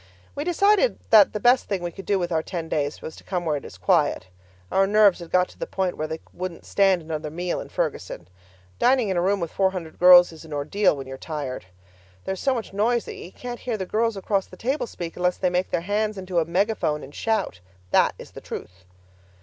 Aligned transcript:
We 0.33 0.43
decided 0.43 0.97
that 1.11 1.31
the 1.31 1.39
best 1.39 1.65
thing 1.65 1.83
we 1.83 1.91
could 1.91 2.07
do 2.07 2.17
with 2.17 2.31
our 2.31 2.41
ten 2.41 2.67
days 2.67 3.03
was 3.03 3.15
to 3.17 3.23
come 3.23 3.45
where 3.45 3.57
it 3.57 3.63
is 3.63 3.77
quiet. 3.77 4.29
Our 4.71 4.87
nerves 4.87 5.19
had 5.19 5.29
got 5.29 5.47
to 5.49 5.59
the 5.59 5.67
point 5.67 5.95
where 5.95 6.07
they 6.07 6.19
wouldn't 6.33 6.65
stand 6.65 7.03
another 7.03 7.29
meal 7.29 7.59
in 7.61 7.69
Fergussen. 7.69 8.27
Dining 8.79 9.09
in 9.09 9.17
a 9.17 9.21
room 9.21 9.39
with 9.39 9.51
four 9.51 9.69
hundred 9.69 9.99
girls 9.99 10.31
is 10.31 10.43
an 10.43 10.53
ordeal 10.53 10.97
when 10.97 11.05
you 11.05 11.13
are 11.13 11.17
tired. 11.19 11.65
There 12.25 12.33
is 12.33 12.39
so 12.39 12.55
much 12.55 12.73
noise 12.73 13.05
that 13.05 13.13
you 13.13 13.31
can't 13.31 13.59
hear 13.59 13.77
the 13.77 13.85
girls 13.85 14.17
across 14.17 14.47
the 14.47 14.57
table 14.57 14.87
speak 14.87 15.15
unless 15.17 15.37
they 15.37 15.51
make 15.51 15.69
their 15.69 15.81
hands 15.81 16.17
into 16.17 16.39
a 16.39 16.45
megaphone 16.45 17.03
and 17.03 17.13
shout. 17.13 17.59
That 17.91 18.15
is 18.17 18.31
the 18.31 18.41
truth. 18.41 18.85